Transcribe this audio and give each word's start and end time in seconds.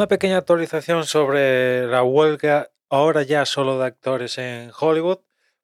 Una 0.00 0.08
pequeña 0.08 0.38
actualización 0.38 1.04
sobre 1.04 1.86
la 1.86 2.02
huelga 2.02 2.70
ahora 2.88 3.22
ya 3.22 3.44
solo 3.44 3.78
de 3.78 3.84
actores 3.84 4.38
en 4.38 4.72
Hollywood. 4.80 5.18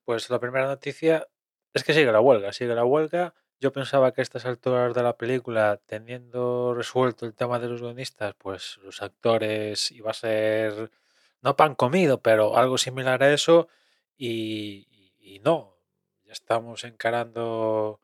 Pues 0.04 0.28
la 0.28 0.38
primera 0.38 0.66
noticia 0.66 1.27
es 1.72 1.82
que 1.82 1.95
sigue 1.95 2.12
la 2.12 2.20
huelga, 2.20 2.52
sigue 2.52 2.74
la 2.74 2.84
huelga. 2.84 3.32
Yo 3.60 3.72
pensaba 3.72 4.12
que 4.12 4.20
a 4.20 4.24
estas 4.24 4.45
alturas 4.45 4.92
de 4.92 5.02
la 5.02 5.16
película, 5.16 5.80
teniendo 5.86 6.74
resuelto 6.74 7.24
el 7.24 7.32
tema 7.34 7.59
de 7.59 7.68
los 7.68 7.80
guionistas, 7.80 8.34
pues 8.36 8.77
los 8.82 9.00
actores 9.00 9.91
iba 9.91 10.10
a 10.10 10.12
ser 10.12 10.91
no 11.41 11.56
pan 11.56 11.74
comido, 11.74 12.20
pero 12.20 12.59
algo 12.59 12.77
similar 12.77 13.23
a 13.23 13.32
eso. 13.32 13.68
Y, 14.18 15.41
no, 15.42 15.78
ya 16.27 16.32
estamos 16.32 16.84
encarando 16.84 18.02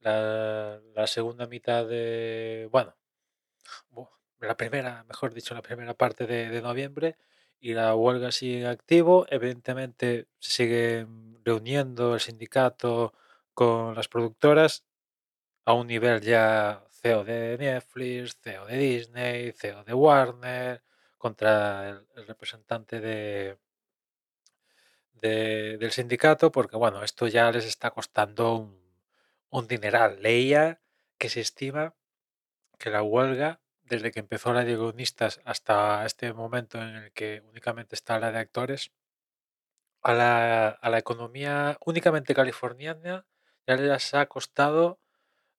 la, 0.00 0.78
la 0.94 1.06
segunda 1.06 1.46
mitad 1.46 1.86
de, 1.86 2.68
bueno, 2.70 2.94
bu- 3.90 4.10
la 4.40 4.56
primera, 4.56 5.04
mejor 5.08 5.34
dicho, 5.34 5.54
la 5.54 5.62
primera 5.62 5.94
parte 5.94 6.26
de, 6.26 6.60
noviembre 6.62 7.16
y 7.60 7.74
la 7.74 7.94
huelga 7.94 8.32
sigue 8.32 8.66
activo. 8.66 9.26
Evidentemente 9.30 10.28
se 10.38 10.50
sigue 10.50 11.06
reuniendo 11.44 12.14
el 12.14 12.20
sindicato 12.20 13.14
con 13.54 13.94
las 13.94 14.08
productoras 14.08 14.84
a 15.64 15.72
un 15.74 15.86
nivel 15.88 16.20
ya 16.20 16.84
CEO 16.90 17.24
de 17.24 17.56
Netflix, 17.58 18.36
CEO 18.42 18.66
de 18.66 18.76
Disney, 18.78 19.52
CEO 19.52 19.84
de 19.84 19.94
Warner, 19.94 20.82
contra 21.18 21.88
el, 21.88 22.26
representante 22.26 23.00
de, 23.00 23.58
de- 25.14 25.78
del 25.78 25.90
sindicato, 25.92 26.52
porque 26.52 26.76
bueno, 26.76 27.02
esto 27.02 27.26
ya 27.28 27.50
les 27.52 27.64
está 27.64 27.90
costando 27.90 28.56
un, 28.56 28.80
un 29.50 29.68
dineral. 29.68 30.22
Leía 30.22 30.80
que 31.18 31.28
se 31.28 31.40
estima 31.40 31.94
que 32.78 32.90
la 32.90 33.02
huelga, 33.02 33.60
desde 33.88 34.10
que 34.12 34.20
empezó 34.20 34.52
la 34.52 34.64
de 34.64 34.76
guionistas 34.76 35.40
hasta 35.44 36.04
este 36.06 36.32
momento 36.32 36.78
en 36.80 36.96
el 36.96 37.12
que 37.12 37.42
únicamente 37.48 37.94
está 37.94 38.18
la 38.18 38.32
de 38.32 38.38
actores, 38.38 38.92
a 40.02 40.12
la, 40.14 40.68
a 40.68 40.90
la 40.90 40.98
economía 40.98 41.78
únicamente 41.84 42.34
californiana 42.34 43.26
ya 43.66 43.76
les 43.76 44.14
ha 44.14 44.26
costado 44.26 45.00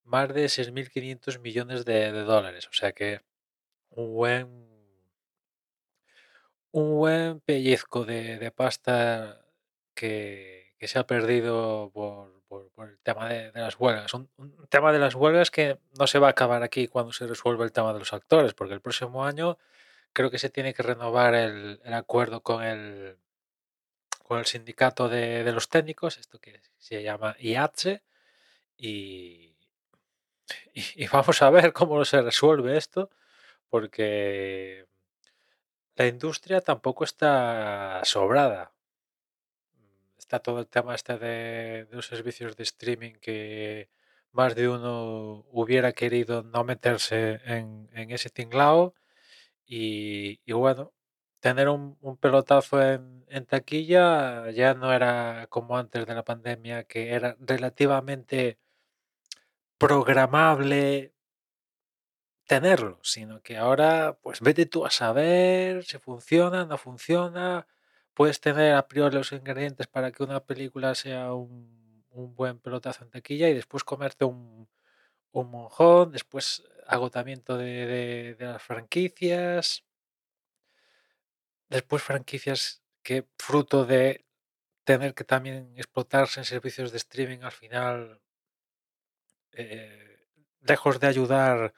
más 0.03 0.33
de 0.33 0.50
6.500 0.50 1.39
millones 1.39 1.86
de, 1.86 2.11
de 2.11 2.23
dólares. 2.23 2.67
O 2.70 2.73
sea 2.73 2.94
que 2.94 3.22
un 3.92 4.14
buen, 4.16 4.67
un 6.72 6.98
buen 6.98 7.39
pellizco 7.42 8.05
de, 8.05 8.38
de 8.38 8.52
pasta 8.52 9.45
que, 9.94 10.67
que 10.78 10.88
se 10.88 11.00
ha 11.00 11.08
perdido 11.08 11.92
por, 11.94 12.38
el 12.88 12.97
tema 13.00 13.28
de, 13.30 13.52
las 13.53 13.80
huelgas. 13.80 14.14
Un, 14.14 14.30
tema 14.70 14.92
de 14.92 15.00
las 15.00 15.16
huelgas 15.16 15.52
que 15.52 15.80
no 15.97 16.08
se 16.08 16.20
va 16.20 16.28
a 16.28 16.31
acabar 16.31 16.64
aquí 16.64 16.88
cuando 16.88 17.11
se 17.11 17.28
resuelva 17.28 17.66
el 17.66 17.72
tema 17.72 17.94
de 17.94 18.00
los 18.00 18.14
actores, 18.14 18.53
porque 18.53 18.73
el 18.73 18.81
próximo 18.81 19.25
año 19.25 19.58
creo 20.14 20.31
que 20.31 20.39
se 20.39 20.50
tiene 20.50 20.73
que 20.73 20.83
renovar 20.83 21.36
el, 21.36 21.81
acuerdo 21.94 22.42
con 22.42 22.64
el, 22.64 23.17
con 24.23 24.39
el 24.39 24.45
sindicato 24.45 25.09
de, 25.09 25.52
los 25.52 25.70
técnicos, 25.70 26.17
esto 26.17 26.39
que 26.39 26.61
se 26.78 27.03
llama 27.03 27.36
IATSE, 27.39 28.03
y 28.78 29.55
vamos 31.11 31.42
a 31.42 31.50
ver 31.50 31.73
cómo 31.73 32.05
se 32.05 32.22
resuelve 32.22 32.78
esto, 32.78 33.09
porque 33.70 34.86
la 35.95 36.08
industria 36.08 36.61
tampoco 36.61 37.03
está 37.03 38.02
sobrada. 38.03 38.72
Está 40.28 40.39
todo 40.39 40.59
el 40.59 40.67
tema 40.67 40.94
este 40.94 41.17
de, 41.17 41.88
los 41.89 42.06
servicios 42.06 42.58
de 42.58 42.64
streaming 42.64 43.14
que 43.14 43.89
más 44.33 44.55
de 44.55 44.67
uno 44.67 45.45
hubiera 45.52 45.93
querido 45.93 46.43
no 46.43 46.65
meterse 46.65 47.39
en, 47.45 47.88
ese 47.93 48.30
tinglao 48.30 48.93
y, 49.66 50.39
bueno, 50.52 50.93
tener 51.39 51.70
un, 51.70 51.98
un 52.02 52.17
pelotazo 52.17 52.82
en, 52.82 53.23
en 53.30 53.45
taquilla 53.45 54.52
ya 54.52 54.73
no 54.73 54.92
era 54.93 55.48
como 55.49 55.77
antes 55.77 56.05
de 56.05 56.14
la 56.16 56.26
pandemia, 56.26 56.83
que 56.83 57.14
era 57.14 57.37
relativamente 57.39 58.60
programable 59.77 61.14
tenerlo, 62.48 62.99
sino 63.02 63.42
que 63.42 63.58
ahora, 63.58 64.17
pues 64.21 64.42
vete 64.42 64.66
tú 64.66 64.86
a 64.86 64.92
saber 64.92 65.86
si 65.86 65.98
funciona, 65.99 66.66
no 66.66 66.77
funciona. 66.77 67.66
Puedes 68.17 68.42
tener 68.42 68.73
a 68.73 68.88
priori 68.88 69.16
los 69.16 69.32
ingredientes 69.32 69.86
para 69.86 70.11
que 70.11 70.23
una 70.23 70.39
película 70.44 70.95
sea 70.95 71.33
un, 71.33 72.04
buen 72.10 72.58
pelotazo 72.58 73.04
en 73.04 73.11
taquilla 73.11 73.48
y 73.48 73.54
después 73.54 73.83
comerte 73.83 74.26
un, 74.26 74.67
monjón, 75.33 76.11
después 76.11 76.64
agotamiento 76.88 77.58
de 77.58 78.36
las 78.39 78.64
franquicias, 78.64 79.83
después 81.70 82.02
franquicias 82.02 82.82
que 83.04 83.28
fruto 83.38 83.86
de 83.86 84.26
tener 84.84 85.14
que 85.14 85.23
también 85.23 85.73
explotarse 85.78 86.39
en 86.39 86.45
servicios 86.45 86.92
de 86.92 86.98
streaming 86.98 87.44
al 87.44 87.52
final, 87.52 88.20
eh, 89.52 90.26
lejos 90.61 90.99
de 90.99 91.05
ayudar 91.05 91.76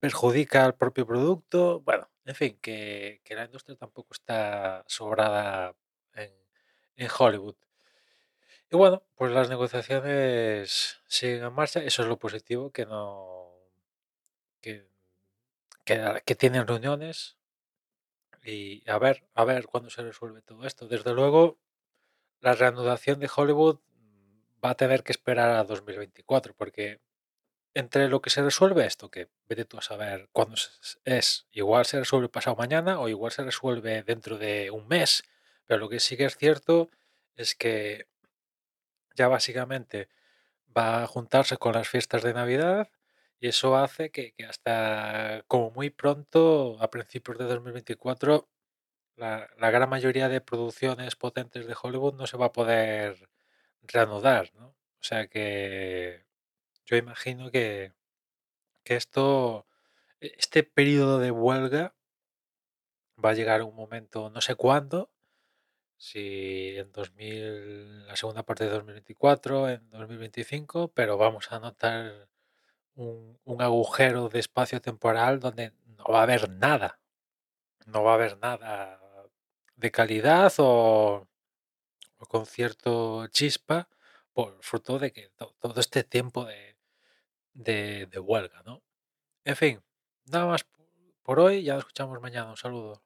perjudica 0.00 0.66
al 0.66 0.74
propio 0.74 1.06
producto. 1.06 1.80
Bueno, 1.80 2.11
en 2.24 2.34
fin, 2.34 2.58
que, 2.60 3.20
que 3.24 3.34
la 3.34 3.44
industria 3.44 3.76
tampoco 3.76 4.14
está 4.14 4.84
sobrada 4.86 5.74
en, 6.14 6.32
en 6.96 7.08
Hollywood. 7.18 7.56
Y 8.72 8.76
bueno, 8.76 9.02
pues 9.16 9.32
las 9.32 9.50
negociaciones 9.50 11.00
siguen 11.06 11.44
en 11.44 11.52
marcha. 11.52 11.82
Eso 11.82 12.02
es 12.02 12.08
lo 12.08 12.18
positivo, 12.18 12.72
que 12.72 12.86
no. 12.86 13.50
que, 14.62 14.88
que, 15.84 16.34
tienen 16.36 16.66
reuniones. 16.66 17.36
Y 18.44 18.88
a 18.90 18.98
ver, 18.98 19.24
a 19.34 19.44
ver 19.44 19.66
cuándo 19.66 19.90
se 19.90 20.02
resuelve 20.02 20.42
todo 20.42 20.66
esto. 20.66 20.88
Desde 20.88 21.12
luego, 21.12 21.58
la 22.40 22.54
reanudación 22.54 23.20
de 23.20 23.30
Hollywood 23.34 23.80
va 24.64 24.70
a 24.70 24.76
tener 24.76 25.02
que 25.04 25.12
esperar 25.12 25.50
a 25.50 25.64
2024, 25.64 26.54
porque 26.54 27.00
entre 27.74 28.08
lo 28.08 28.20
que 28.20 28.30
se 28.30 28.42
resuelve 28.42 28.86
esto, 28.86 29.10
que 29.10 29.28
vete 29.48 29.64
tú 29.64 29.78
a 29.78 29.82
saber 29.82 30.28
cuándo 30.32 30.56
es, 31.04 31.46
igual 31.52 31.86
se 31.86 31.98
resuelve 31.98 32.28
pasado 32.28 32.56
mañana 32.56 33.00
o 33.00 33.08
igual 33.08 33.32
se 33.32 33.44
resuelve 33.44 34.02
dentro 34.02 34.38
de 34.38 34.70
un 34.70 34.86
mes, 34.88 35.24
pero 35.66 35.80
lo 35.80 35.88
que 35.88 36.00
sí 36.00 36.16
que 36.16 36.26
es 36.26 36.36
cierto 36.36 36.90
es 37.36 37.54
que 37.54 38.08
ya 39.16 39.28
básicamente 39.28 40.08
va 40.76 41.02
a 41.02 41.06
juntarse 41.06 41.56
con 41.58 41.74
las 41.74 41.88
fiestas 41.88 42.22
de 42.22 42.34
Navidad 42.34 42.90
y 43.40 43.48
eso 43.48 43.76
hace 43.76 44.10
que, 44.10 44.32
que 44.32 44.44
hasta 44.46 45.44
como 45.48 45.70
muy 45.70 45.90
pronto, 45.90 46.76
a 46.80 46.90
principios 46.90 47.38
de 47.38 47.44
2024, 47.46 48.48
la, 49.16 49.48
la 49.58 49.70
gran 49.70 49.88
mayoría 49.90 50.28
de 50.28 50.40
producciones 50.40 51.16
potentes 51.16 51.66
de 51.66 51.76
Hollywood 51.80 52.14
no 52.14 52.26
se 52.26 52.36
va 52.36 52.46
a 52.46 52.52
poder 52.52 53.28
reanudar, 53.82 54.52
¿no? 54.54 54.68
O 54.68 55.04
sea 55.04 55.26
que 55.28 56.24
yo 56.92 56.98
imagino 56.98 57.50
que, 57.50 57.92
que 58.84 58.96
esto, 58.96 59.66
e- 60.20 60.34
este 60.38 60.62
periodo 60.64 61.18
de 61.20 61.30
huelga 61.32 61.94
va 63.22 63.30
a 63.30 63.34
llegar 63.34 63.62
un 63.62 63.74
momento, 63.74 64.30
no 64.30 64.40
sé 64.40 64.54
cuándo, 64.56 65.10
si 65.96 66.76
en 66.78 66.92
2000, 66.92 68.06
la 68.08 68.16
segunda 68.16 68.44
parte 68.44 68.64
de 68.64 68.70
2024, 68.70 69.70
en 69.70 69.90
2025, 69.90 70.92
pero 70.94 71.18
vamos 71.18 71.52
a 71.52 71.60
notar 71.60 72.28
un, 72.96 73.38
un 73.44 73.62
agujero 73.62 74.28
de 74.30 74.40
espacio 74.40 74.80
temporal 74.82 75.40
donde 75.40 75.72
no 75.86 76.04
va 76.06 76.20
a 76.20 76.24
haber 76.24 76.50
nada, 76.50 77.00
no 77.86 78.04
va 78.04 78.12
a 78.12 78.14
haber 78.16 78.38
nada 78.38 79.00
de 79.76 79.90
calidad 79.90 80.52
o, 80.58 81.28
o 82.18 82.26
con 82.26 82.46
cierto 82.46 83.26
chispa 83.28 83.88
por 84.32 84.62
fruto 84.62 84.98
de 84.98 85.12
que 85.12 85.30
to- 85.30 85.54
todo 85.60 85.80
este 85.80 86.04
tiempo 86.04 86.44
de, 86.46 86.71
de, 87.54 88.06
de 88.06 88.18
huelga, 88.18 88.62
¿no? 88.64 88.82
En 89.44 89.56
fin, 89.56 89.82
nada 90.26 90.46
más 90.46 90.66
por 91.24 91.40
hoy, 91.40 91.64
ya 91.64 91.74
nos 91.74 91.82
escuchamos 91.82 92.20
mañana, 92.20 92.50
un 92.50 92.56
saludo. 92.56 93.02